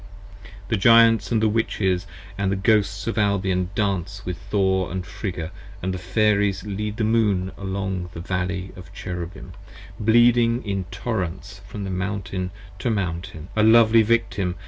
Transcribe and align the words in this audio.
The 0.69 0.77
Giants 0.77 1.29
& 1.29 1.29
the 1.29 1.47
Witches 1.47 2.07
& 2.25 2.31
the 2.39 2.55
Ghosts 2.55 3.05
of 3.05 3.19
Albion 3.19 3.69
dance 3.75 4.25
with 4.25 4.39
Thor 4.49 4.91
and 4.91 5.03
Friga, 5.05 5.51
& 5.67 5.81
the 5.81 5.97
Fairies 5.99 6.63
lead 6.63 6.97
the 6.97 7.03
Moon 7.03 7.51
along 7.55 8.09
the 8.13 8.19
Valley 8.19 8.71
of 8.75 8.91
Cherubim, 8.95 9.51
15 9.97 10.03
Bleeding 10.07 10.63
in 10.65 10.85
torrents 10.85 11.61
from 11.67 11.83
Mountain 11.95 12.49
to 12.79 12.89
Mountain, 12.89 13.49
a 13.55 13.61
lovely 13.61 14.01
Victim. 14.01 14.55